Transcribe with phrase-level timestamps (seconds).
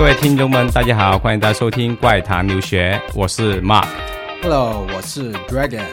[0.00, 3.84] 各位听众们，大家好，欢迎大家收听《怪谈留学》，我是 Mark。
[4.40, 5.84] Hello，我是 Dragon。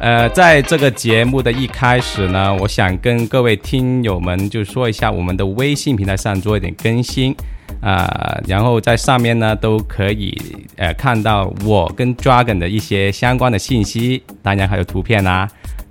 [0.00, 7.36] 呃，在这个节目的一开始呢，我想跟各位听友们就说一下，我们的微信平台上做一点更新
[7.82, 10.34] 啊、然后在上面呢都可以
[10.76, 15.46] 呃看到我跟 Dragon 的一些相关的信息，当然还有图片啊。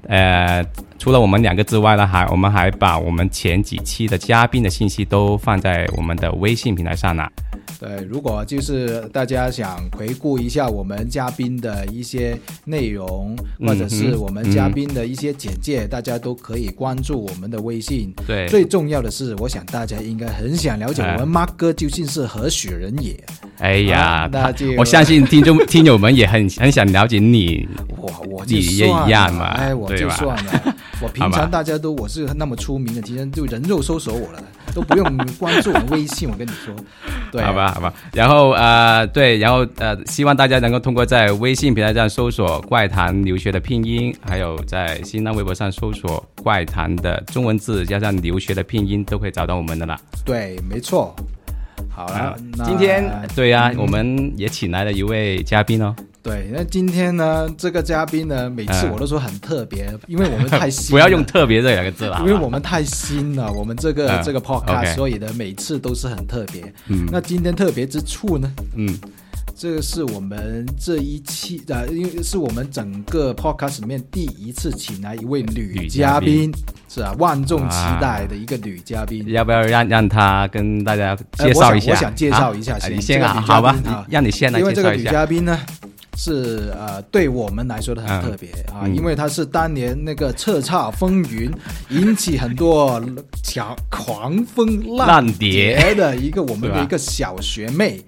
[0.07, 0.63] 呃，
[0.97, 7.27] 除了我们两个之外呢，还我们还把我们前几期的嘉宾的信息都放在我们的微信平台上呢。
[7.77, 18.13] 对，如果就是大家想回顾一下我们嘉宾的一些内容，嗯或者是我们嘉宾的一些简介，大家都可以关注我们的微信。
[18.25, 23.21] 对最重要的是，我想大家应该很想了解哎我们 Mark 哥究竟是何许人也。
[23.59, 27.67] 哎呀，那就我相信听众 听友们也很很想了解你。
[27.97, 30.75] 我我就你也一样嘛哎，我就算了。
[31.01, 34.41] 我平常大家都我是那么出名的，今天就人肉搜索我了，
[34.73, 35.05] 都不用
[35.37, 36.29] 关注我的微信。
[36.29, 36.73] 我跟你说，
[37.31, 37.93] 对，好吧，好吧。
[38.13, 49.99] 然后呃，对，然后呃，希望大家能够通过在微信平台上搜索“怪谈留学”的拼音，还有在新浪微博上搜索“怪谈”的中文字加上“留学”的拼音，都可以找到我们的啦。
[50.23, 51.13] 对，没错。
[51.89, 66.61] 好了今天对呀、我们也请来了一位嘉宾哦，对，那今天呢，这个嘉宾呢，每次嗯我都说很特别，因为我们太新了， 不要用“特别”这两个字了， 因为我们太新了，我们这个、嗯这个 podcast，、所以呢，每次都是很特别。
[66.87, 67.07] 嗯。
[67.11, 68.93] 那今天特别之处呢，嗯，
[69.55, 76.51] 这个是我们这一期的，因为是我们整个 podcast 里面第一次请来一位女女嘉宾，
[76.95, 79.21] 是啊，万众期待的一个女嘉宾。
[79.27, 81.09] 要不要让让她跟大家
[81.39, 81.91] 呃介绍一下？
[81.91, 83.75] 我想我想介绍一下你先啊，这个好吧
[84.09, 85.03] 让你先来因为这个女。
[85.03, 85.59] 嘉宾呢，
[86.15, 91.51] 是呃对我们来说的很特别、啊，嗯因为她是当年那个叱咤风云，
[91.89, 93.03] 引起很多
[93.43, 97.99] 强狂风浪 蝶蝶的一个我们的一个小学妹。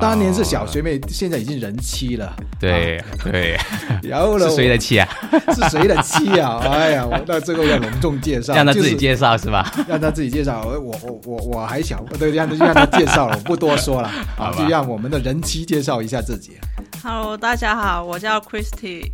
[0.00, 2.34] 当年是小学妹，现在已经人妻了。
[2.58, 3.58] 对啊对，
[4.02, 4.48] 然后呢？
[4.48, 5.08] 是谁的妻啊？
[5.54, 6.60] 是谁的妻啊？
[6.70, 9.72] 哎呀，我那这个要隆重介绍，让他自己介绍是吧？
[9.88, 10.62] 让他自己介绍。
[10.64, 16.58] 我我我我还想对，让让他介绍了，我不多说了 啊，就让我们的人妻介绍一下自己。
[17.02, 19.10] Hello，大家好，我叫 Christy。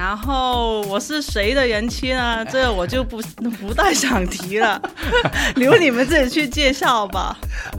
[0.00, 2.42] 然后我是谁的人妻呢？
[2.46, 3.20] 这个我就不
[3.60, 4.80] 不太想提了，
[5.56, 7.36] 留你们自己去介绍吧。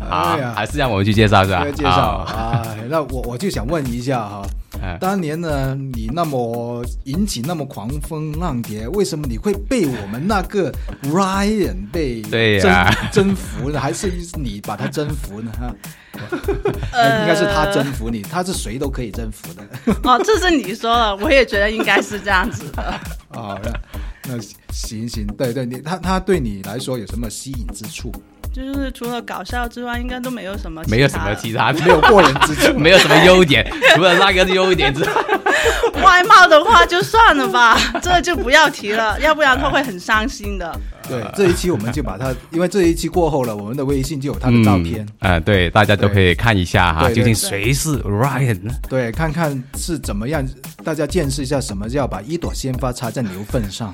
[0.07, 1.65] 好哎，呀，还是让我们去介绍是吧？
[1.75, 4.43] 介绍好啊，那我我就想问一下哈，
[4.81, 10.71] 嗯当年呢，你那么引起那么狂风浪蝶，为什么你会被我们那个
[11.03, 13.79] Ryan 被征、对呀征服呢？
[13.79, 15.51] 还是你把他征服呢？
[15.59, 15.75] 哈，
[16.93, 19.63] 呃应该是他征服你，他是谁都可以征服的。
[20.03, 22.81] 哦，这是你说的，我也觉得应该是这样子的。
[23.37, 24.39] 啊，那那
[24.71, 28.11] 行行，对对，你他他对你来说有什么吸引之处？
[28.53, 32.73] 就是除了搞笑之外，应该都没有什么没有什么其其他，没有过人之处。
[32.79, 35.12] 没有什么优点，除了那个优点之外，
[36.03, 40.78] 外貌的话就算了吧，这就不要提了，要不然他会很伤心的。
[41.07, 48.73] 对，这一期我们就把他，因为这一期过后了，我们的微信就有他的照片，嗯，呃对，大家都可以看一下哈，究竟谁是 Ryan 呢？
[48.90, 50.45] 对，看看是怎么样，
[50.84, 53.91] 大家见识一下什么叫把一朵鲜花插在牛粪上。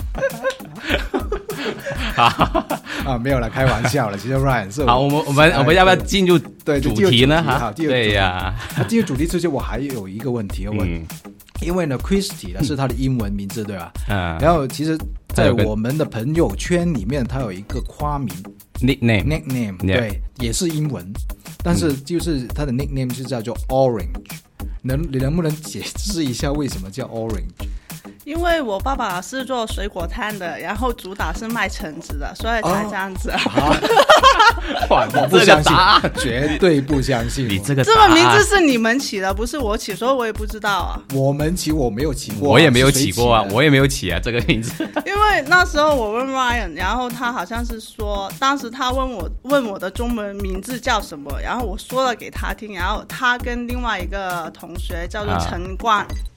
[3.06, 4.18] 啊，没有了，开玩笑了。
[4.18, 7.42] 其实 Ryan 是好，我们我们哎我们要不要进入对主题呢？
[7.44, 11.06] 好哈，进入对呀，那进入主题之前，我还有一个问题要问，嗯
[11.62, 13.92] 因为呢，Christy 呢是他的英文名字，对吧？
[14.10, 14.96] 嗯然后其实，
[15.34, 18.30] 在我们的朋友圈里面，他有一个夸名
[18.80, 21.04] ，nickname，nickname，对，也是英文，
[21.64, 24.08] 但是就是他的 nickname 是叫做 Orange。
[24.84, 27.50] 能你能不能解释一下为什么叫 Orange？
[28.28, 33.30] 因为我爸爸是做水果摊的，然后主打是卖橙子的，所以才这样子。
[33.30, 33.40] 啊，
[34.92, 35.74] 哇，我不相信
[36.18, 37.48] 绝对不相信。
[37.48, 41.00] 你这个这个名字是你们起的，不是我起，所以我也不知道啊。
[41.14, 44.86] 我们起我没有起我也没有起过啊，我也没有起啊，这个名字。
[45.06, 56.06] 因为那时候我问 Ryan，然后他好像是说，当时他问我问我的中文名字叫什么，然后我说了给他听，然后他跟另外一个同学叫做啊陈冠，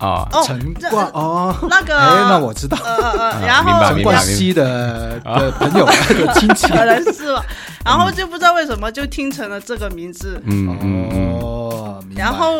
[0.00, 6.66] 哦，陈这冠哦，那个，哎，那我知道，呃呃然后陈冠希的的朋友的 亲戚。
[6.72, 7.44] 可能是吧，
[7.84, 10.40] 然后就不知道为什么就听成了这个名字。
[10.44, 12.54] 嗯嗯嗯，哦，然后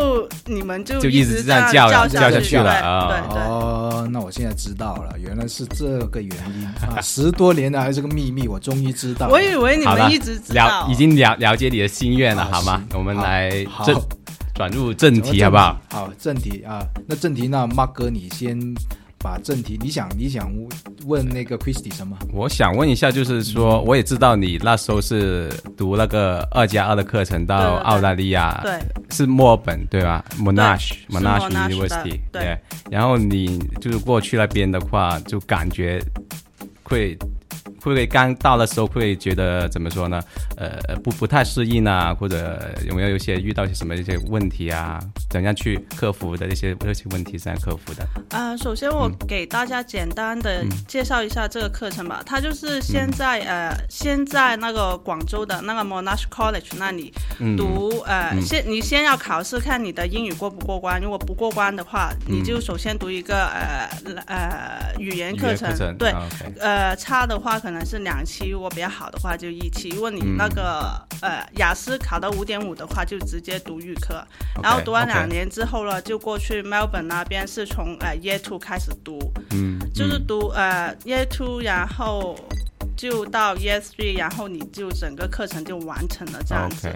[0.46, 3.42] 你们就就一直直这样叫叫叫下去了啊对对。
[3.42, 6.98] 哦，那我现在知道了，原来是这个原因啊！
[7.02, 9.28] 十多年来这个秘密，我终于知道。
[9.28, 12.82] 我以为你们一直知道了，已经了了解你的心愿了，啊好吗？
[12.94, 14.00] 我们来好正
[14.58, 15.80] 转入正题，好不好？？
[15.88, 18.58] 好，正题啊，那正题那 Mark 哥你先
[19.16, 20.52] 把正题，你想你想
[21.06, 22.18] 问那个 Christy 什么？
[22.32, 32.58] 我想问一下，就是说，我也知道你那时候是读那个二加二的课程到澳大利亚，对，是墨尔本对吧？Monash Monash University 对
[32.90, 36.02] 然后你就是过去那边的话，就感觉
[36.82, 37.16] 会
[37.88, 40.20] 会不会刚到的时候会觉得怎么说呢？
[40.56, 45.00] 呃，不不太适应啊，或者有没有一些遇到一些什么一些问题啊？
[45.30, 48.06] 怎样去克服的一些这些问题是怎样克服的？
[48.30, 52.22] 呃，首先我给大家简单的介绍一下这个课程吧。
[52.26, 57.12] 它就是先在、呃，先在那个广州的那个 Monash College 那里
[57.56, 61.00] 读、呃，先你先要考试，看你的英语过不过关。
[61.00, 63.88] 如果不过关的话，你就首先读一个呃
[64.26, 66.12] 呃语言课程，对。
[66.60, 69.88] 呃，差的话可能是两期，如果比较好的话就一期。
[69.90, 74.22] 如果你那个、呃雅思考到五点五的话，就直接读预科。
[74.62, 79.18] 然后读完两年之后呢，就过去 Melbourne 那边是从呃 Year Two 开始读，
[79.50, 82.38] 嗯，就是读呃 Year Two，然后
[82.96, 86.88] 就到 Year Three，然后你就整个课程就完成了这样子。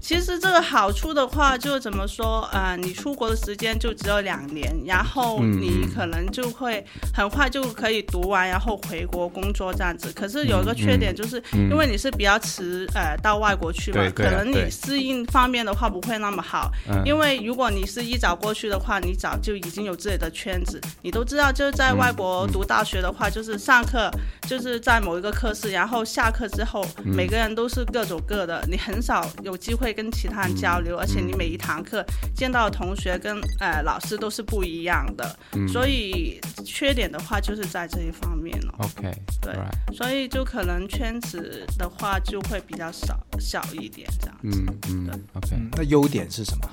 [0.00, 2.48] 其实这个好处的话，就怎么说？
[2.52, 10.10] 呃，你出国的时间就只有两年，然后嗯你可能就会很快就可以读完，然后回国工作这样子。
[10.12, 16.70] 可是有一个缺点，就是因为你是比较迟呃到外国去嘛可能你适应方面的话不会那么好。
[16.88, 24.10] 嗯因为如果你是一早过去的话，你早就已经有自己的圈子，你都知道，就是在外国读大学的话，就是上课
[24.48, 32.04] 就是在某一个课室，然后下课之后，每个人都是各走各的，你很少有机会跟其他人交流，而且你每一堂课
[32.34, 35.38] 见到的同学跟呃老师都是不一样的，
[35.68, 38.74] 所以缺点的话就是在这一方面了。
[38.78, 39.54] OK，对
[39.94, 44.64] 所以就可能圈子的话就会比较少小一点这样子。
[44.88, 45.48] 嗯嗯，OK。
[45.56, 46.68] 嗯，那优点是什么？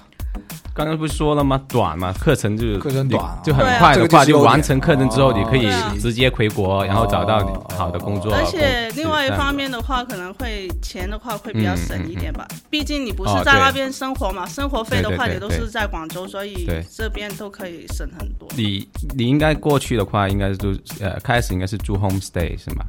[0.77, 1.59] 刚刚不是说了吗？
[1.67, 5.67] 短嘛，课程就课程短啊就很快的话，这个就完成课程之后，哦你可以
[5.99, 8.31] 直接回国，然后找到哦好的工作。
[8.31, 12.47] 而且另外一方，面的话，可能会钱的话会比较省一点吧。
[12.69, 18.47] 毕竟你不是在那边生活嘛，生活费的话对对对你都是在广州，所以这边都可以省很多。
[18.55, 22.85] 你你应该过去的话，应该是住呃开始应该是住 homestay 是吗？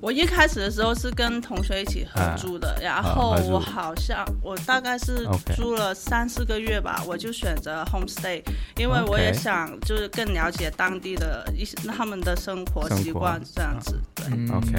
[0.00, 5.26] 我一开始的时候是跟同学一起合租的，然后我好像我大概是
[5.56, 8.42] 租了三四个月吧，我就选择 homestay，
[8.76, 14.00] 因为我也想就是更了解当地的一些他们的生活生活习惯这样子。
[14.14, 14.72] 对，嗯 OK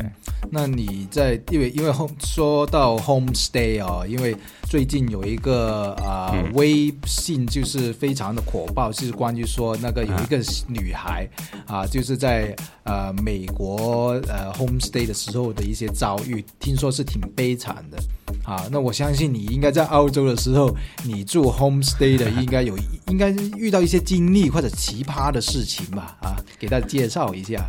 [0.52, 4.36] 那你在因为因为 home 说到 homestay 哦，因为
[4.76, 10.38] 最近有一个啊、嗯微信就是非常的火爆，是关于说那个有一个
[10.68, 11.26] 女孩
[11.66, 17.98] 啊、就是在呃美国呃 homestay 的时候的一些遭遇，听说是挺悲惨的。
[18.44, 20.76] 啊，那我相信你应该在澳洲的时候，
[21.06, 26.18] 你住 homestay 的 应该有应该遇到一些经历或者奇葩的事情吧？
[26.22, 27.66] 啊，给大家介绍一下。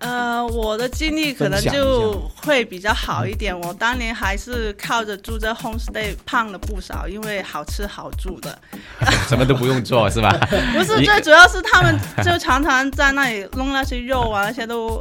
[0.00, 3.58] 呃，我的经历可能就会比较好一点。
[3.58, 8.58] 我当年还是靠着住在 homestay 胖了不少，因为好吃好住的。
[9.28, 10.30] 什么都不用做是吧？
[10.72, 14.98] 不是，最主要是他们 就常常在那里弄那些肉啊，那些都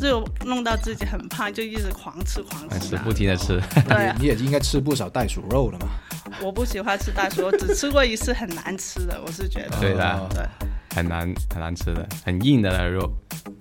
[0.00, 2.96] 就弄到自己很胖，就一直狂吃狂吃。
[2.96, 3.60] 不停的吃。
[3.86, 5.88] 对啊，你也应该吃不少袋鼠肉了嘛？
[6.40, 9.76] 我不喜欢吃袋鼠，我只吃过一次，很难吃的，我是觉得。
[9.78, 10.42] 对的哦对。
[10.94, 13.12] 很难很难吃的，很硬的那个肉。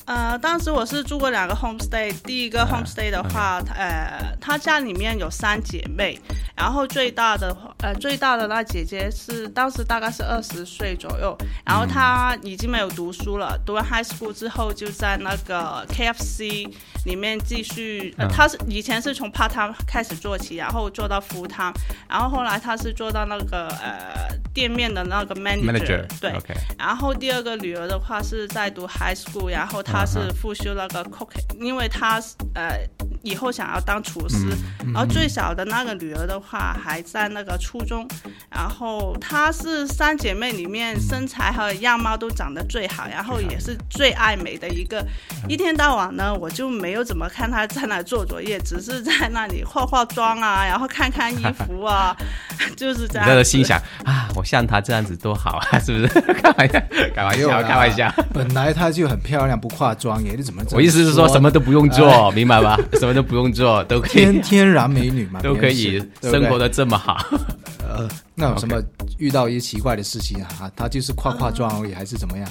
[0.08, 6.18] 呃，当时我是住过两个 homestay，第一个 homestay 的话，它呃，她家里面有三姐妹，
[6.56, 16.70] 然后最大的呃最大的那姐姐是当时大概是二十岁左右，然后她已经没有读书了，读完 high school 之后就在那个 KFC
[17.04, 21.74] 里面继续，呃，嗯她是以前是从 part time 开始做起，然后做到 full time，
[22.08, 26.34] 然后后来她是做到那个呃店面的那个 manager，, 对
[26.80, 32.20] 然后第二个女儿的话是在读 high school，然后她是复修那个 cooking，、因为她
[32.56, 32.80] 呃
[33.22, 34.48] 以后想要当厨师。
[34.92, 38.08] 然后最小的那个女儿的话还在那个初中，
[38.50, 45.06] 然后她是三姐妹里面身材和样貌都长得最好，然后也是最爱美的一个。
[45.48, 52.18] 一天到晚呢，我就没有怎么看她在那做作业，只是在那里化化妆啊，然后看看衣服啊，
[52.76, 53.36] 就是这样子。
[53.36, 56.08] 在心想啊，我像她这样子多好啊， 是不是？
[56.42, 56.82] 开玩笑，
[57.14, 58.14] 开玩笑，开玩笑。
[58.34, 62.80] 本来她就很漂亮，不化妆耶，你怎么我意思是说什么都不用做，明白吧？
[63.00, 67.18] 什么都不用做，都可以，天天然美女嘛，都可以生活的这么好。
[67.88, 68.82] 呃，那有什么
[69.18, 70.72] 遇到一些奇怪的事情啊？
[70.76, 72.48] 她就是化化妆而已，还是怎么样？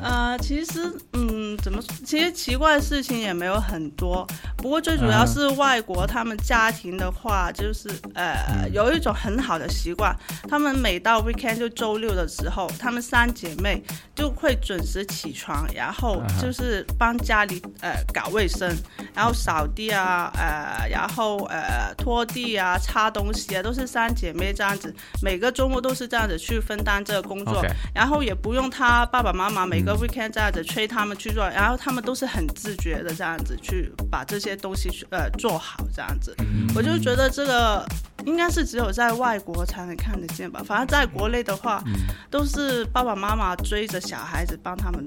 [0.00, 1.94] 呃，其实，嗯，怎么说？
[2.04, 10.16] 其实奇怪的事情也没有很多，不过最主要是外国他们家庭的话，就是呃，有一种很好的习惯，
[10.48, 13.82] 他们每到 weekend 就周六的时候，他们三姐妹
[14.14, 18.74] 就会准时起床，然后就是帮家里呃搞卫生，
[19.14, 27.62] 然后扫地啊，呃，然后呃拖地啊，擦东西啊，都是三姐妹这样子，每个周末都是这样子去分担这个工作。
[27.94, 36.34] 然后也不用他爸爸妈妈每个 weekend 这样子催他们去做，然后他们都是很自觉的这样子去把这些东西去呃做好这样子，
[36.74, 37.86] 我就觉得这个
[38.24, 41.82] 应该是只有在外国才能看得见吧，反正在国内的话，
[42.30, 45.04] 都是爸爸妈妈追着小孩子帮他们。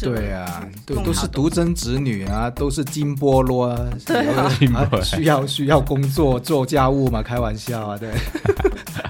[0.00, 4.24] 对啊，都都是独生子女啊，都是金菠萝啊，对
[5.04, 8.10] 需要需要工作做家务嘛，开玩笑啊，对。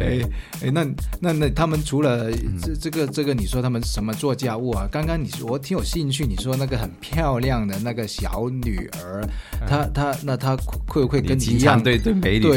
[0.00, 0.28] 对哎
[0.64, 0.84] 哎，那
[1.20, 4.88] 那那他们除了嗯这这个这个，你说他们什么做家务啊？
[4.90, 9.22] 刚刚你说我挺有兴趣，你说那个很漂亮的那个小女儿，
[9.68, 11.82] 她她那她会不会跟嗯你一样？
[11.82, 12.48] 对对美女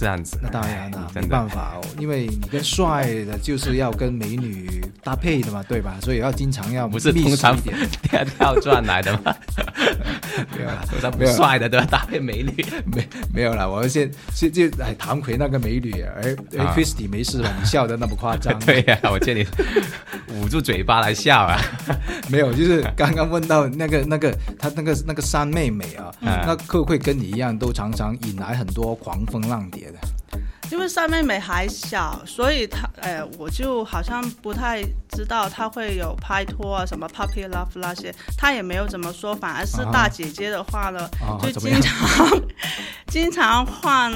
[0.00, 5.96] 这样子，那当然了哎，没办法哦，因为你跟帅的就是要跟美女搭配的嘛，对吧？
[6.00, 9.34] 所以要经常要不是密通常点，跳跳转来的吗？
[11.18, 12.64] 没有帅的都要搭配美女。
[12.94, 17.52] 没没有啦，我们先先就哎唐奎那个美女，哎哎啊 Christy 没事吧？
[17.60, 18.58] 你笑的那么夸张？
[18.64, 19.46] 对呀、我见你
[20.40, 21.60] 捂住嘴巴来笑啊。
[22.28, 29.89] 没有，就是刚刚问到那个那个他那个那个三妹妹啊，嗯那会不会跟你一样，都常常引来很多狂风浪蝶
[30.70, 39.34] 因为三妹妹还小，所以她，呃，我就好像不太知道她会有拍拖啊，什么 puppy love 那些，她也没有怎么说。
[39.34, 41.08] 反而是大姐姐的话呢，
[41.42, 41.96] 就 经常
[43.08, 44.10] 经常换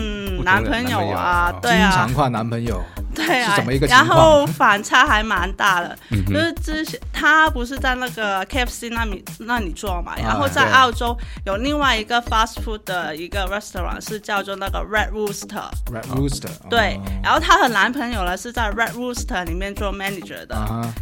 [0.45, 1.91] 男朋友啊 对啊。
[1.91, 2.83] 经常，换男朋友，
[3.15, 20.47] 对啊怎么一个，然后反差还蛮大的， 嗯就是之前他不是在那个 KFC 那里那里做嘛，然后在澳洲有另外一个 fast food 的一个 restaurant 是叫做那个 Red Rooster，Red Rooster，对哦，然后她和男朋友呢是在 Red Rooster 里面做 manager
[20.47, 20.55] 的。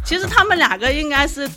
[0.05, 1.49] 其实他们两个应该是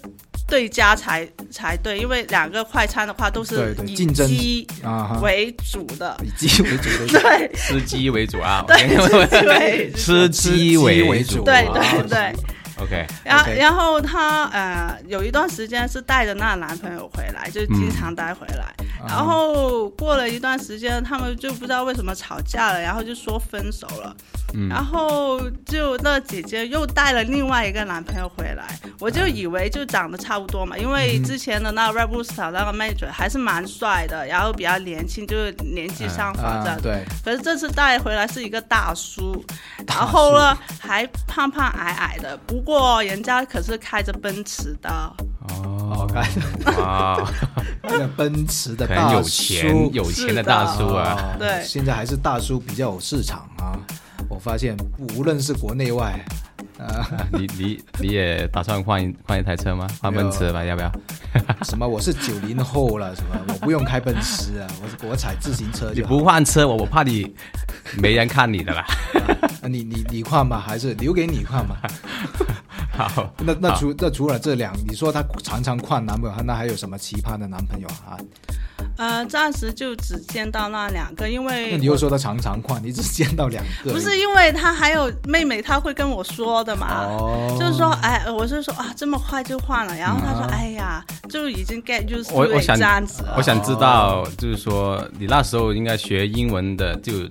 [0.49, 6.17] 对家才才对，因为两个快餐的话都是对对以鸡啊，为主的。
[6.25, 7.51] 以鸡为主的， 对。
[7.55, 9.99] 吃鸡为主啊，对吃鸡为主。
[9.99, 12.33] 吃鸡为主，对对对，
[12.79, 18.75] ，OK，然后 OK 然后她呃有一段时间是带着那男朋友回来，就经常带回来。
[18.79, 24.17] 嗯然后过了一段时间，他们就不知道为什么吵架了，然后就说分手了。
[24.55, 24.69] 嗯。
[24.69, 28.67] 然后就那姐姐又带了另外一个男朋友回来，
[28.99, 36.81] 我就以为就长得差不多嘛，因为之前的那个 Red Rooster 那个 manager 还是蛮帅的，然后比较年轻，就是年纪相仿这样啊，。
[36.83, 39.45] 对，可是这次带回来是一个大叔，
[39.87, 44.91] 然后呢还胖胖矮矮的，不过人家可是开着奔驰的，
[45.51, 46.29] 哦，该
[46.73, 47.25] 哇，
[47.85, 49.15] 那个奔驰的大叔。
[49.15, 51.63] 有钱有钱的大叔啊，哦对。
[51.65, 53.79] 现在还是大叔比较有市场啊。
[54.29, 54.77] 我发现
[55.15, 56.19] 无论是国内外，
[56.85, 59.87] 啊，你你你也打算换一换一台车吗？
[60.01, 60.93] 换奔驰吧，要不要？
[61.65, 66.07] 什么我是九零后了，什么我不用开奔驰啊，我我踩自行车你就。
[66.07, 67.35] 不换车，我我怕你
[67.99, 68.85] 没人看你的啦。
[69.63, 71.81] 啊你你你换吧，还是留给你换吧？
[72.93, 78.17] 好，那那除那除了这两，你说他常常换男朋友，那还有什么奇葩的男朋友啊？
[78.97, 87.05] 呃，暂时就只见到那两个，因那为你又说他常常换，你只见到两个，不是因为他还有妹妹，他会跟我说的嘛。
[87.05, 93.35] 哦，就是说，哎，我是说啊，这么快就换了，然后他说，嗯哎呀，就已经 get used 我 to 我想这样子了。
[93.37, 97.29] 我想知道，就是说你那时候应该学英文的，就呃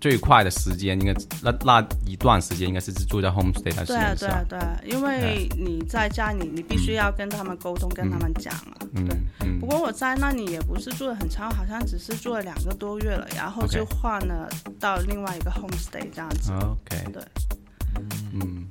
[0.00, 4.44] 最快的时间，应该那那一段时间应该是住在 homestay 的时对啊，对啊，？
[4.48, 8.74] 对啊，因为你在家里，你必须要跟他们沟通，跟他们讲啊。
[8.94, 9.16] 嗯对。
[9.42, 16.52] 嗯不过我在那里也不是住的很长，好像只是住了两个多月了，然后就换了到另外一个 homestay 这样子。
[16.52, 17.22] ，OK，对，
[18.32, 18.64] 嗯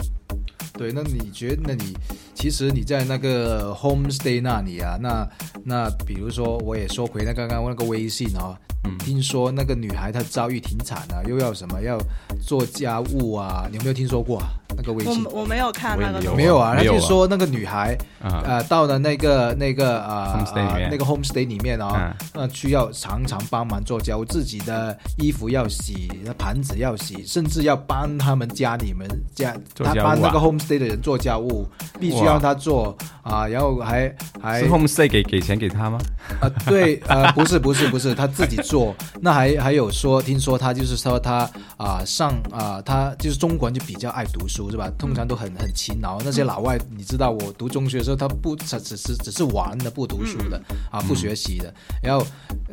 [0.74, 1.96] 对，那你觉得，那你
[2.34, 5.28] 其实你在那个 homestay 那里啊，那
[5.66, 11.98] 那比如说，我也说回那刚刚那个微信哦，嗯听说那个女孩她遭遇挺惨的，又要什么要
[12.42, 14.42] 做家务啊，你有没有听说过？
[14.76, 15.24] 那个微信。
[15.26, 16.76] 我我没有看那个我也东西没有啊？
[16.76, 18.42] 他就说那个女孩啊。
[18.46, 20.84] 呃到了那个那个呃 Homestay 里面。
[20.84, 31.68] 呃那个 homestay 里面哦，嗯那需要常常帮忙做家务，自己的衣服要洗，那盘子要洗，甚至要帮他们家里面家他帮那个 homestay 的人做家务，
[32.00, 36.00] 必须让他做啊，然后还还是 homestay 给给钱给他吗？
[36.42, 38.96] 啊，对，呃，不是不是不是，他自己做。
[39.22, 44.90] 那还还有说，听说他就是说他啊上啊，他就是中国人就比较爱读书是吧？
[44.98, 46.20] 通常都很很勤劳。
[46.24, 50.62] 那些老外，你知道我读中学的时候，他不只只是只是玩的，不读书的
[50.92, 51.74] 啊，不学习的。
[52.02, 52.26] 然后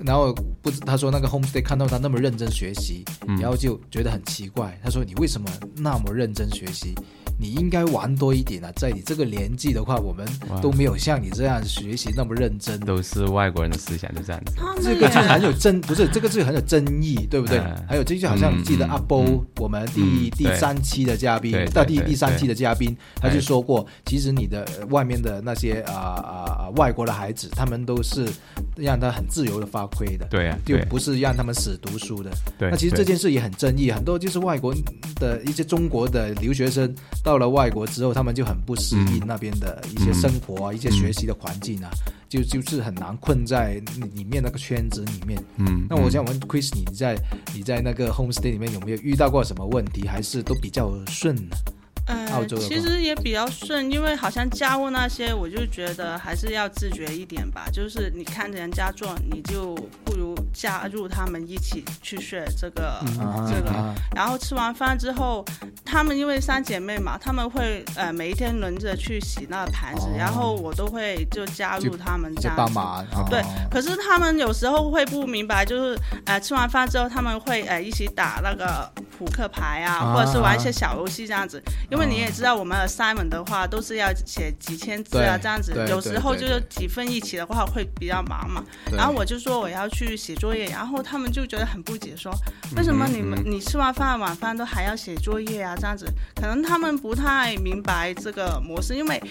[0.04, 3.04] 然后不，他说那个 homestay 看到他那么认真学习，
[3.40, 4.78] 然后就觉得很奇怪。
[4.82, 6.94] 他说你为什么那么认真学习？
[7.38, 8.70] 你应该玩多一点啊！
[8.76, 10.26] 在你这个年纪的话，我们
[10.62, 12.78] 都没有像你这样学习那么认真。
[12.80, 14.52] 都是外国人的思想就这样子。
[14.82, 17.60] 这个就很有争， 不是这个就很有争议，对不对？
[17.88, 28.28] 还有这就好像你记得阿波，我们第第三期的嘉宾，到第第三期的嘉宾，他就说过，其实你的外面的那些啊啊外国的孩子，他们都是
[28.76, 32.30] 让他很自由的发挥的，对啊，就不是让他们死读书的。
[32.58, 34.72] 对，那其实这件事也很争议，很多就是外国
[35.16, 36.94] 的一些中国的留学生。
[37.25, 41.90] 到了外国之后，他们就很不适应那边的一些生活啊，一些学习的环境啊，
[42.28, 43.83] 就就是很难困在
[44.14, 45.43] 里面那个圈子里面。
[45.57, 47.16] 嗯，那我想问 Chris，你在
[47.54, 51.57] 你在那个 homestay 里面有没有遇到过什么问题，还是都比较顺呢？
[52.06, 57.66] 呃，其实也比较顺，因为好像家务那些，我就觉得还是要自觉一点吧。
[57.73, 63.00] 就是你看着人家做，你就不如加入他们一起去学这个
[63.49, 63.94] 这个。
[64.14, 65.44] 然后吃完饭之后，
[65.84, 72.54] 他们因为三姐妹嘛，他们会呃每一天轮着去洗那个盘子，然后我都会就加入他们这样。
[72.56, 73.04] 帮忙。
[73.30, 81.62] 对，可是他们有时候会不明白，就是呃吃完饭之后，他们会呃一起打那个扑克牌啊，或者是玩一些小游戏这样子。
[81.90, 88.64] 因为你也知道，我们 assignment 的话都是要写几千字啊，这样子，有时候就是几份一起的话会比较忙嘛。
[88.92, 92.33] 然后我就说我要去写作业，然后他们就觉得很不解，说
[92.76, 95.75] 为什么你们你吃完饭晚饭都还要写作业啊？
[95.76, 99.23] 这样子，可能他们不太明白这个模式，因为。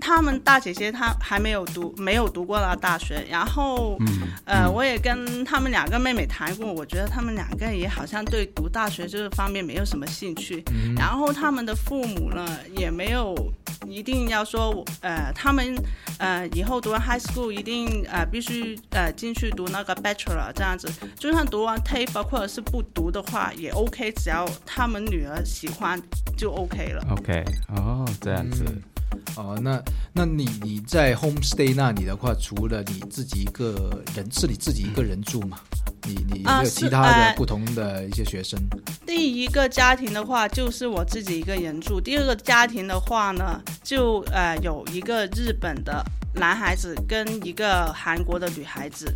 [0.00, 3.24] 他们大姐姐她还没有读，没有读过那大学。
[3.30, 3.98] 然后，
[4.44, 10.62] 呃，我也跟他们两个妹妹谈过，我觉得他们两个也好像对读大学这个方面没有什么兴趣。
[10.96, 13.34] 然后他们的父母呢，也没有
[13.86, 15.74] 一定要说，呃，他们
[16.18, 20.90] 呃以后读完 high school 一定呃必须呃进去读那个 bachelor 这样子。
[21.18, 26.00] 就算读完 TAFE 或者是不读的话也 OK，只要他们女儿喜欢
[26.36, 27.04] 就 OK 了。
[27.10, 28.64] OK，哦，这样子。
[29.36, 29.82] 哦，那
[30.12, 35.58] 那你你在 homestay 那里的话，除了你自己一个人，是你自己一个人住吗？
[36.06, 38.58] 你你有没有其他的不同的一些学生？
[39.06, 46.04] 第一个家庭的话，就是我自己一个人住；第二个家庭的话呢，就呃有一个日本的。
[46.36, 49.06] 男孩子跟一个韩国的女孩子，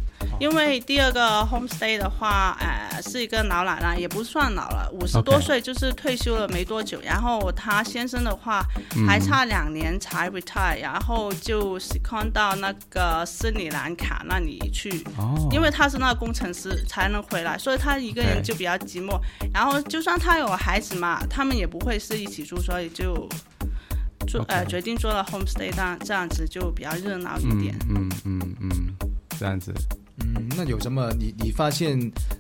[0.41, 7.01] 因为第二个 homestay 的话，呃，是一个老奶奶，也不算老了，五十多岁，就是退休了没多久。
[7.03, 8.65] 然后她先生的话，
[9.07, 15.05] 还差两年才 retire，然后就 second 到那个斯里兰卡那里去，
[15.51, 19.21] 因为他是那个工程师，才能回来，所以他一个人就比较寂寞。
[19.53, 23.29] 然后就算他有孩子嘛，他们也不会是一起住，所以就。
[24.27, 27.75] 做呃决定做了 homestay，这样这样子就比较热闹一点。
[27.89, 28.71] 嗯嗯嗯，
[29.39, 29.73] 这样子。
[30.21, 31.13] 嗯，那有什么？
[31.19, 31.99] 你你发现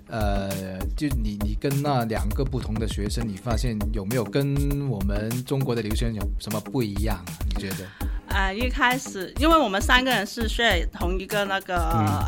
[0.09, 7.25] 呃，就你你跟那两个不同的学生，你发现有没有跟我们中国的留学生有什么不一样？
[7.49, 7.87] 你觉得？
[8.29, 11.77] 呃，一开始因为我们三个人是睡同一个那个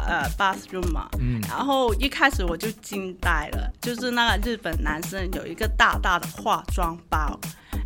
[0.06, 7.38] 呃 bathroom 嘛，嗯，然后一开始我就惊呆了，就是那个日本男生有一个大大的化妆包。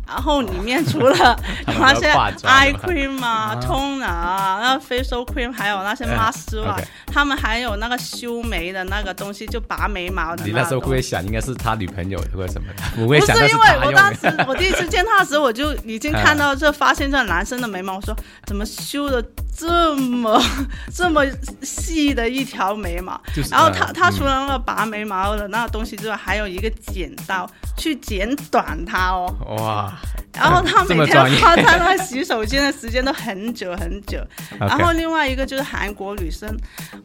[0.07, 2.11] 然后里面除了 那些
[2.43, 6.75] eye cream 啊、toner 啊、那 facial cream，还有那些 mask 之外，
[7.07, 10.45] 他们还有那个修眉的那个东西，就拔眉毛的。
[10.45, 12.83] 你那时候会不会想，应该是他女朋友或者什么的？
[12.95, 13.35] 不会想。
[13.35, 19.23] 不是因为我当时我第一次见他的时候，我就已经 看到这发现这男生的眉毛，我说怎么修的
[19.57, 20.41] 这么
[20.93, 21.23] 这么
[21.61, 23.19] 细的一条眉毛？
[23.49, 29.33] 然后他他除了那个拔眉毛的那个东西之外，还有一个剪刀去剪短它哦。
[29.57, 29.93] 哇！
[30.33, 34.19] 然后他每天花在那洗手间的时间都很久很久。
[34.59, 36.53] 然后另外一个就是韩国女生，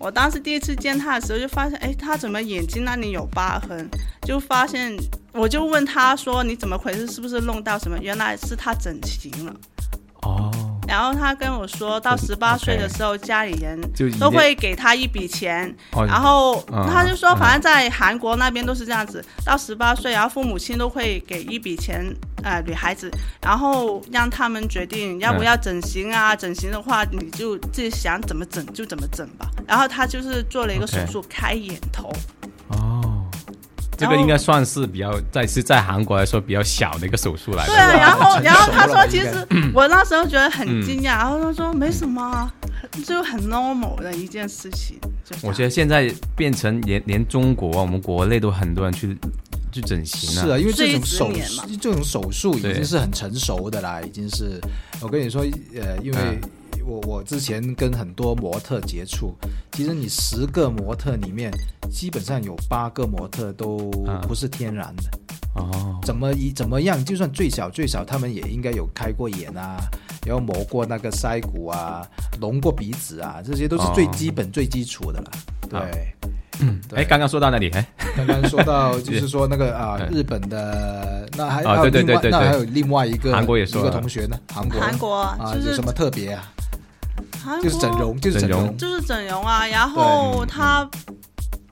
[0.00, 3.88] 我当时第一次见她的时候就发现，哎，她怎么眼睛那里有疤痕？
[4.22, 4.92] 就发现，
[5.32, 7.06] 我就问她说：“你怎么回事？
[7.06, 9.54] 是不是弄到什么？”原来是她整形了。
[10.22, 10.50] 哦。
[10.90, 13.80] 然后他跟我说到十八岁的时候，家里人
[14.18, 22.04] 都会给他一笔钱，然后他就说，反正在韩国那边都是这样子，到十八岁，然后父母亲都会给一笔钱，
[22.42, 23.08] 呃，女孩子，
[23.40, 29.48] 然后让他们决定要不要整形啊，整形的话你就自己想怎么整就怎么整吧。
[29.68, 32.12] 然后他就是做了一个手术，开眼头。
[34.06, 34.08] 哦。
[34.10, 37.72] 这个应该算是比较在是在韩国来说比较小的一个手术来的。
[37.72, 42.52] 对啊，然后 然后他说其实我那时候觉得很惊讶，然后他说没什么啊，
[43.04, 44.98] 就很 normal 的一件事情。
[45.42, 49.16] 我觉得现在变成连连中国我们国内都很多人去
[49.70, 50.42] 去整形了。
[50.42, 54.60] 是啊，因为这种手十年嘛这种手术已对经是很成熟的啦，已经是。
[55.00, 55.42] 我跟你说，
[55.74, 56.40] 呃，因为嗯
[56.90, 59.32] 我我之前跟很多模特接触，
[59.70, 61.52] 其实你十个模特里面，
[61.88, 65.04] 基本上有八个模特都嗯不是天然的。
[65.54, 69.76] 哦，怎么一怎么样，就算最小最小，他们也应该有开过眼啊，
[70.26, 72.04] 然后磨过那个腮骨啊，
[72.40, 75.30] 隆过鼻子啊，这些都是最哦基本、最基础的了。
[75.68, 76.12] 对。
[76.62, 86.52] 嗯哎，刚刚说到那里，哎，刚刚说到就是说那个啊， 嗯日本的那还有另外对对对对对那还有另外一个韩国也说一个同学呢，韩国韩国啊就是有什么特别啊？
[87.42, 88.66] 韩国就是整容，就是整整容。
[88.66, 90.88] 容，就是整容啊，然后他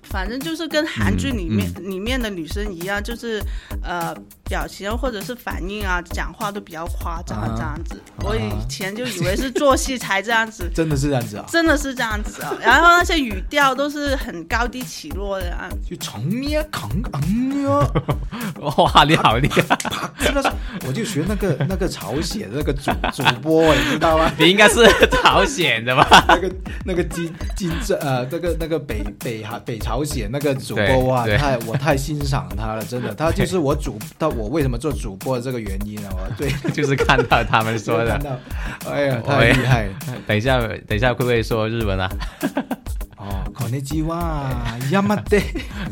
[0.04, 3.42] 反正就是跟韩剧里面、里面的女生一样，就是
[3.82, 4.14] 呃
[4.48, 7.94] 表情或者是反应啊，讲话都比较夸张啊这样子。
[7.94, 10.68] 啊我以前就以为是做戏才这样子。
[10.74, 11.44] 真的是这样子啊？
[11.48, 15.76] 真的是这样子啊，然后那些语调都是很高低起落的样子。
[15.88, 16.90] 就从咩扛
[17.22, 17.90] 嗯呀，
[18.76, 19.78] 哇，你好厉害！
[20.18, 20.50] 真的是，
[20.86, 24.30] 我就学那个那个朝鲜那个主主播，你知道吗？
[24.38, 24.84] 你应该是
[25.22, 26.06] 朝鲜的吧？
[26.28, 26.50] 那个
[26.84, 38.24] 那个金金正呃，那个那个北北韩北朝鲜那个主播啊，对对太我太欣赏他了，真的，他就是我主，他我为什么做主播的这个原因啊，我对 就是看到他们说看的。
[38.84, 39.92] 到，哎呀，太厉害了
[40.26, 42.08] 等一下，等一下，会不会说日文啊？
[43.17, 44.43] 哦，こんにちは，
[44.91, 45.41] ヤマデ，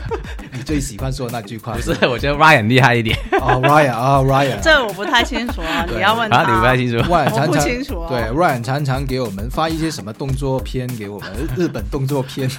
[0.52, 6.38] 你最喜欢说那句话不是，我觉得 Ryan 厉害一点哦，Ryan 啊，Ryan，这我不太清楚啊，对你要问他。
[6.38, 6.98] 啊，你不太清楚。
[6.98, 12.50] Ryan 常我不常清楚哦对 Ryan 常常给我们发一些什么动作片给我们，日本动作片，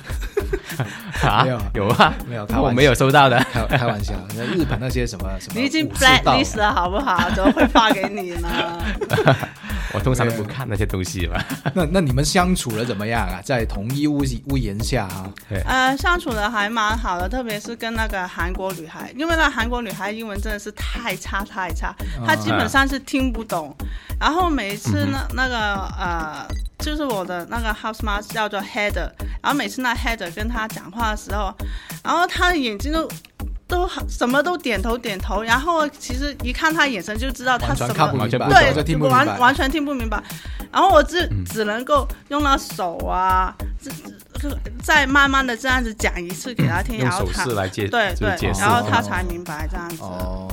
[1.23, 3.39] 啊没有，有啊，没有开玩笑我没有收到的。
[3.53, 7.29] 开开玩笑，那日本那些什么什么你已经武士道 blacklist 了好不好？
[7.35, 8.49] 怎么会发给你呢？
[9.94, 11.42] 我通常都不看那些东西嘛。
[11.74, 13.42] 那那你们相处的怎么样啊？
[13.44, 15.30] 在同一屋屋檐下哈、
[15.66, 23.76] 呃，相处的还蛮好的，特别是跟那个韩国女孩，因为那韩国女孩英文真的是太差太差，她基本上是听不懂。
[24.20, 26.48] 然后每一次那那个呃，
[26.80, 29.10] 就是我的那个 house master 叫做 Header，
[29.42, 31.54] 然后每次那 Header 跟她讲话的时候，
[32.04, 33.08] 然后她的眼睛都。
[33.68, 37.94] 都什么都点头点头，然后其实一看他眼神就知道他什么
[38.50, 39.26] 对，听不明白。
[39.26, 40.24] 完完全听不明白。
[40.72, 43.92] 然后我只只能够用那手啊，这
[44.40, 48.52] 这再慢慢的这样子讲一次给他听，用手然后他势来解，对对。
[48.60, 49.98] 然后他才明白这样子。
[50.02, 50.48] 哦，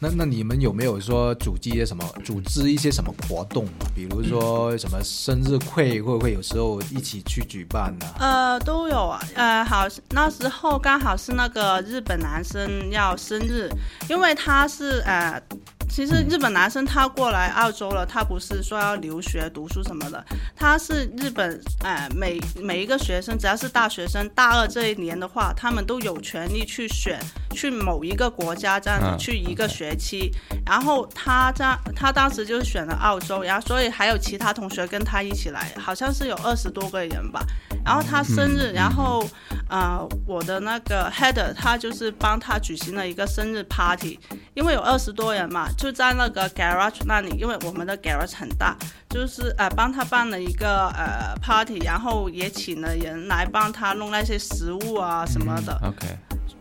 [0.00, 3.66] 那那你们有没有说组织一些什么组织一些什么活动？
[3.94, 13.68] 比如说什么生日会，会不会有时候一起去举办呢、呃，都有啊，呃，好，那时候刚好是那个日本男生要生日，
[14.08, 15.42] 因为他是呃，
[15.88, 27.18] 其实日本男生他过来澳洲了，他不是说要留学读书什么的，他是日本呃每每一个学生，只要是大学生，大二这一年的话，他们都有权利去选
[27.58, 30.30] 去某一个国家这样子、嗯去一个学期，
[30.64, 31.64] 然后他这
[31.96, 37.44] 他当时就选了澳洲，然后所以还有其他同学跟他一起来，好像是有二十多个人吧。
[37.84, 39.26] 然后他生日，然后
[39.68, 44.20] 呃，我的那个 header 他就是帮他举行了一个生日 party，
[44.54, 48.76] 因为有二十多人嘛，就在那个 garage 那里，因为我们的 garage 很大，
[49.08, 56.06] 就是呃帮他办了一个呃 party，然后也请了人来帮他弄那些食物啊什么的，OK，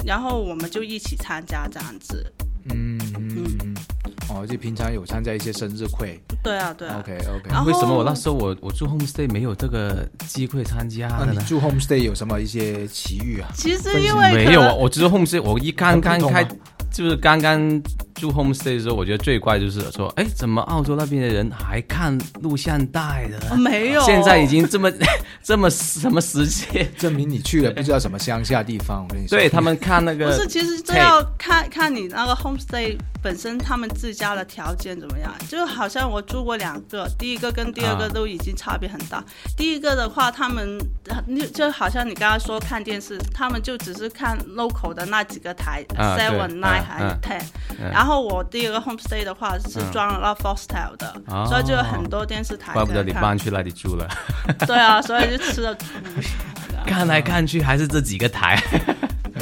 [0.08, 2.26] 然后我们就一起参加这样子。
[2.70, 3.76] 嗯嗯嗯，
[4.30, 6.18] 哦，就平常有参加一些生日会。
[6.42, 7.00] 对啊，对啊。
[7.00, 11.26] OK OK，为什么我那时候我我住 homestay 没有这个机会参加呢？
[11.28, 13.50] 那你住 homestay 有什么一些奇遇啊？
[13.54, 16.42] 其实因为没有啊，我只是 homestay，我一刚刚开
[16.90, 17.60] 就是刚刚
[18.18, 23.38] 住 homestay 的时候，我觉得最怪就是说，哎，怎么澳洲那边的人还看录像带的？
[23.52, 24.92] 哦没有，现在已经这么
[25.44, 26.90] 这么什么时间？
[26.98, 29.06] 证明你去了不知道什么乡下地方。
[29.08, 35.34] 我跟你说， 对他们看那个不是，其实这要看看你那个 homestay 本身他们自家的条件怎么样。
[35.48, 39.24] 就好像我住过两个，第一个跟第二个啊都已经差别很大。
[39.56, 40.78] 第一个的话，他们
[41.38, 47.42] 就就好像你刚刚说看电视，他们就只是看 local 的那几个台，seven、嗯 nine 还 ten。
[47.80, 53.12] 嗯然后我第一个 homestay 的话是嗯装了那 Foxtel 的，哦所以就有很多电视台怪不得你。
[53.14, 54.08] 搬去那里住了，
[54.68, 55.86] 对啊， 所以就吃了苦。
[56.86, 58.62] 看来看去还是这几个台。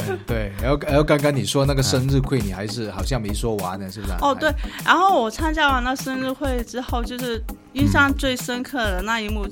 [0.08, 4.18] 嗯 对，然后然后刚刚你说那个生日会，你还是好像没说完呢，是不是啊？
[4.20, 4.52] 哦，对，
[4.84, 9.46] 然后我参加完那生日会之后，就是印象最深刻的那一幕，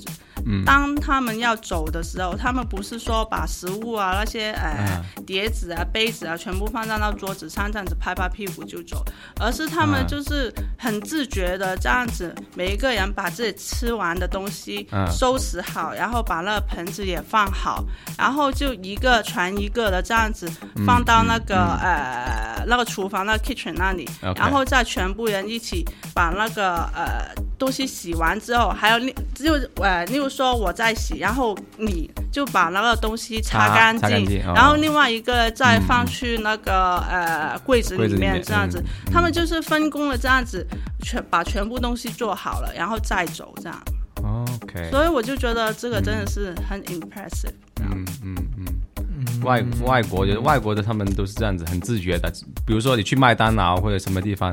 [0.65, 9.05] 当他们要走的时候，他们不是说把食物啊那些呃、碟子啊杯子啊全部放在那桌子上这样子拍拍屁股就走，
[9.41, 17.85] 而是他们嗯就是很自觉的这样子，每一个人把自己吃完的东西嗯收拾好，然后把那个盆子也放好，
[18.19, 20.51] 然后就一个传一个的这样子
[20.87, 34.53] 放到那个、呃那个厨房那个 kitchen 那里然后再全部人一起把那个呃东西洗完之后，还有另就呃，例如说我在洗，然后你就把那个东西擦擦干净，干净哦。
[34.55, 39.13] 然后另外一个再放去那个、呃柜子里面面这样子，嗯。
[39.13, 40.67] 他们就是分工了这样子，
[41.03, 43.83] 全把全部东西做好了，然后再走这样
[44.17, 47.55] ，OK，所以我就觉得这个真的是很 impressive。
[47.81, 52.33] 嗯嗯嗯，外外国就是外国的他们都是这样子，很自觉的。
[52.67, 54.53] 比如说你去麦当劳或者什么地方，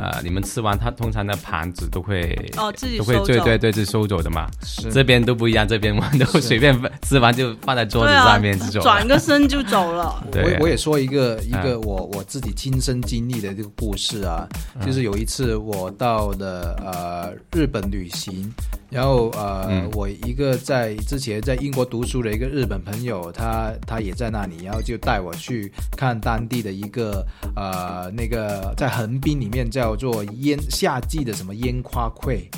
[0.00, 4.48] 呃，你们吃完，他通常的盘子都会哦自己都会对对对，自己收走的嘛。
[4.64, 8.82] 是这边都不一样，这边我们都随便吃完就放在桌子上面这，种。
[8.82, 10.24] 转个身就走了。
[10.32, 14.48] 对我我也说一个一个嗯我我自己亲身经历的这个故事啊，
[14.86, 18.50] 就是有一次我到的呃日本旅行，
[18.90, 27.24] 然后呃、嗯我一个在之前在英国读书的一个日本朋友，他他也在那里，然后就带我去看当地的一个
[27.54, 32.50] 呃那个在横滨里面叫做烟夏季的什么烟花会，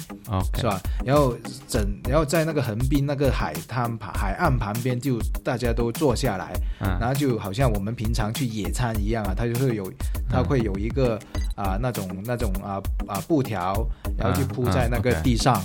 [0.57, 0.81] 是 OK，吧？
[1.05, 1.37] 然后
[1.69, 9.93] 整，然后在那个横滨那个海滩旁海岸旁边，就大家都坐下来，嗯然后就好像我们平常去野餐一样啊，他就会有，
[10.31, 11.19] 他会有一个
[11.57, 15.63] 啊、那种那种啊啊布条，然后就铺在那个地上。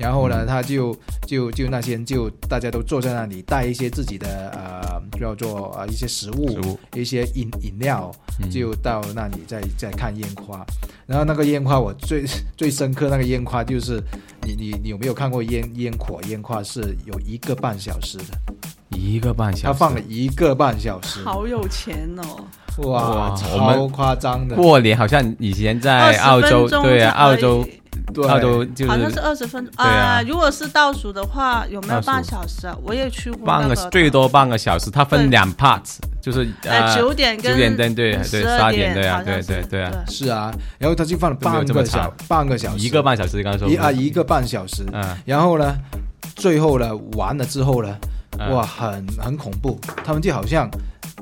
[0.00, 8.10] 然后呢，他就就就那些人就大家都坐在那里，带一些自己的呃叫做呃一些食物，食物一些饮饮料，
[8.42, 10.64] 嗯就到那里再再看烟花。
[11.06, 12.24] 然后那个烟花，我最
[12.56, 14.02] 最深刻那个烟花就是
[14.46, 16.18] 你你你有没有看过烟烟火？
[16.28, 18.24] 烟花是有一个半小时的，
[18.96, 22.44] 一个半小时，他放了一个半小时，好有钱哦！
[22.88, 24.56] 哇，哇超夸张的。
[24.56, 27.66] 过年好像以前在澳洲，对啊，澳洲
[28.14, 28.28] 对。
[28.28, 30.22] 澳洲就好像是是二十分钟对啊。
[30.26, 32.76] 如果是倒数的话，有没有半小时啊？
[32.82, 35.82] 我也去过半个最多半个小时，它分两 part，
[36.20, 45.16] 就是呃九点跟九点对对对十十二点对啊对对对啊是啊，然后他就放了半个小半个小时，一个半小时，刚刚说一啊一个半小时，嗯。
[45.24, 45.76] 然后呢，
[46.36, 47.96] 最后呢完了之后呢，
[48.38, 50.70] 嗯哇，很很恐怖，他们就好像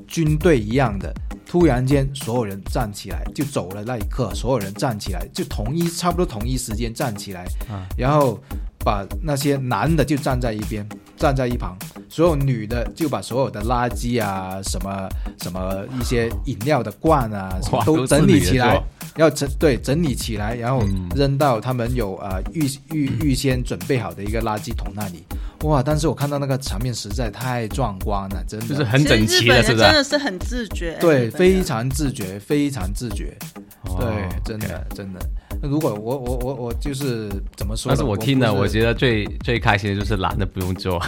[0.07, 1.13] 军队一样的，
[1.49, 8.39] 突然间所有人站起来，就走了那一刻，所有人站起来，就同一差不多同一时间站起来，嗯然后
[8.85, 11.75] 把那些男的就站在一边，站在一旁，
[12.11, 15.09] 所有女的就把所有的垃圾啊，什么
[15.41, 18.83] 什么一些饮料的罐啊，什么都整理起来
[19.19, 25.25] 要整对整理起来，然后嗯扔到他们有呃预预预先准备好的一个垃圾桶那里。
[25.65, 25.83] 哇！
[25.83, 29.85] 但是我看到那个场面实在太壮观了，真的就是很整齐的，是不是？
[29.85, 33.37] 真的是很自觉，对，非常自觉，非常自觉。
[33.83, 35.19] 哦对，真的真的。
[35.61, 37.91] 那如果我我我我就是怎么说？
[37.91, 41.03] 但是我听了，我觉得最最开心的就是男的不用做，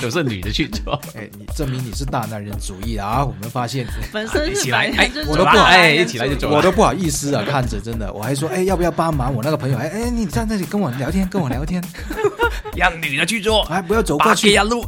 [0.00, 1.00] 都是女的去做。
[1.16, 3.24] 哎，你证明你是大男人主义啊！
[3.24, 9.32] 我们发现本身日一起来哎我都不好哎一起来就走我都不好意思啊，看着真的，我还说 哎要不要帮忙？
[9.34, 11.82] 我那个朋友哎哎你站那里跟我聊天，跟我聊天，
[12.76, 14.84] 让女的去做，哎不要走过八去给，呀路。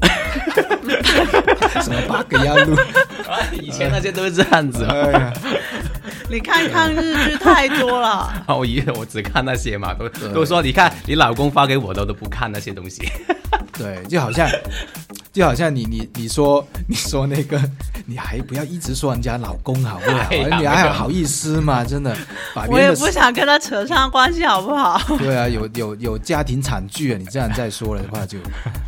[1.83, 2.77] 什么八个压路？
[3.61, 4.85] 以前那些都是这样子。
[4.85, 5.33] 哎呀，
[6.33, 13.03] 你看看日剧太多了，我以为我只看那些嘛，都都说你看你老公发给我的都不看那些东西。
[13.77, 14.49] 对，就好像
[15.33, 17.61] 就好像你你你说你说那个，
[18.07, 20.19] 你还不要一直说人家老公好不好？
[20.31, 21.85] 哎你还好意思吗？
[21.85, 22.17] 真的，
[22.55, 25.01] 把别我也不想跟他扯上关系，好不好？
[25.19, 27.17] 对啊，有有有家庭惨剧啊！
[27.19, 28.39] 你这样再说的话就，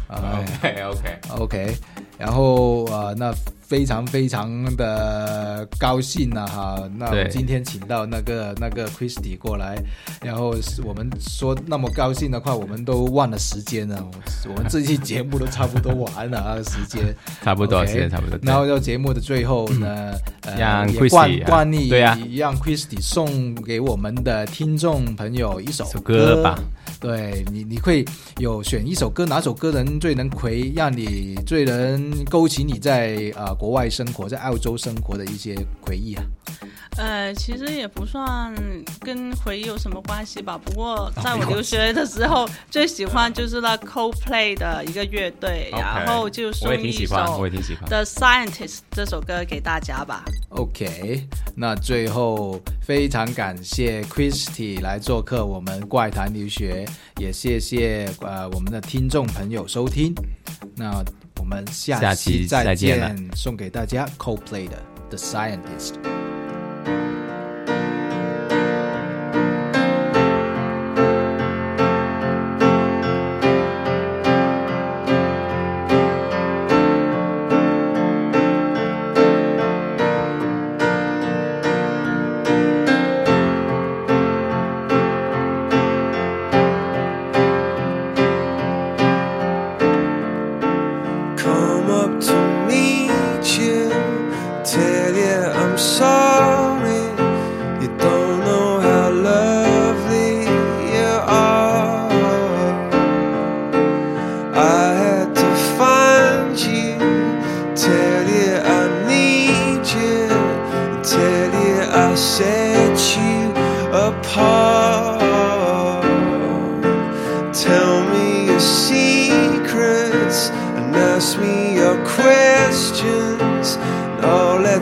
[0.08, 1.76] 啊、OK OK，OK，
[2.18, 3.32] 然后呃，那
[3.66, 6.90] 非常非常的高兴啊哈！
[6.96, 9.76] 那我们今天请到那个那个 Christy 过来，
[10.22, 14.04] 然后我们说那么高兴的话，我们都忘了时间了。
[14.46, 18.38] 我我们这期节目都差不多完了啊，时间差不多时间差不多。
[18.42, 26.58] 然后到节目的最后呢， 呃，让惯例，对啊让 Christy 送给我们的听众朋友一首首歌吧。
[27.04, 28.02] 对你，你会
[28.38, 36.24] 有选一首歌，哪首歌能最能回，让你最能勾起你在啊、呃国外生活，在澳洲生活的一些回忆啊？
[36.96, 38.54] 呃，其实也不算
[39.00, 40.56] 跟回忆有什么关系吧。
[40.56, 47.84] 不过在我留学的时候，最喜欢就是那 Coldplay 的一个乐队，然后就送一，首我也挺喜欢。
[47.88, 50.24] 《The Scientist》这首歌给大家吧。
[50.50, 51.26] OK，
[51.56, 60.14] 那最后非常感谢 Christy 来做客我们怪谈留学，也谢谢呃我们的听众朋友收听。
[60.76, 61.02] 那
[61.40, 64.80] 我们下下期再再见送给大家 Coldplay 的
[65.10, 66.13] The Scientist。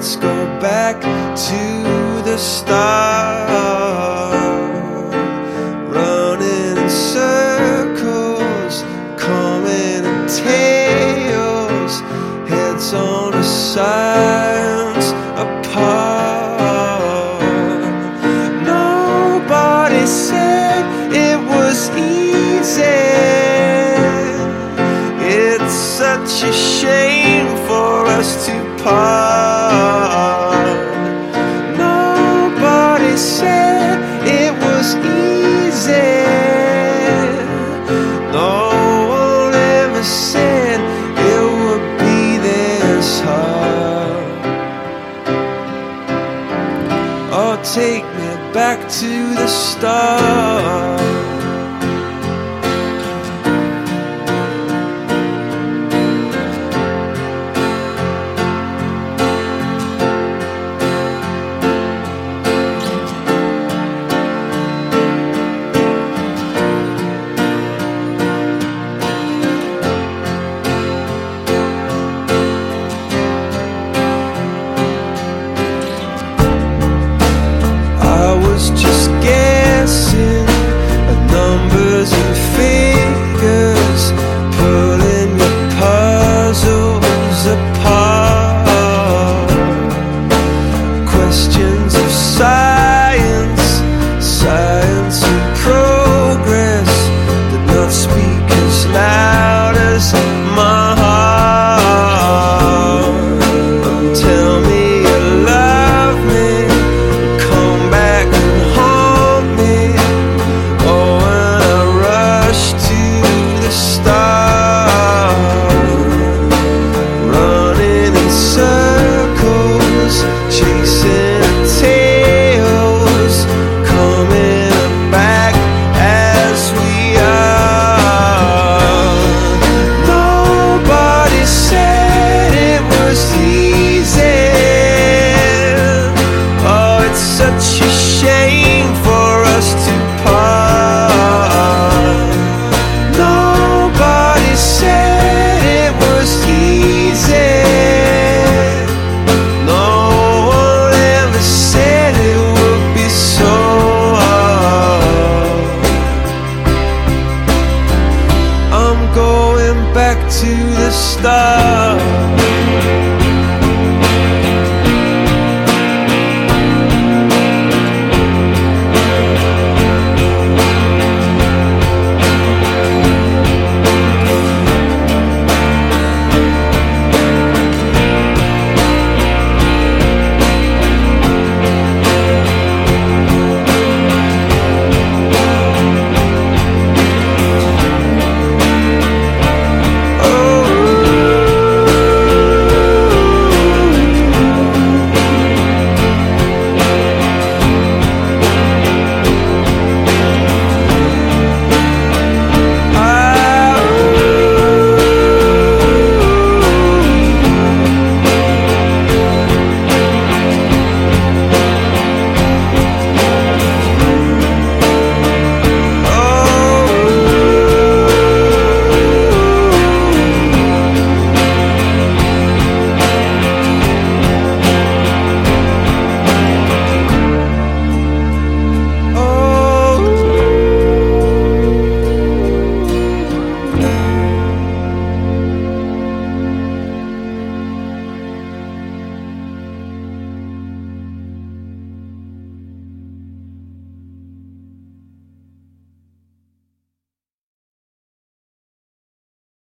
[0.02, 3.71] Let's go back to the start.
[49.82, 50.51] está.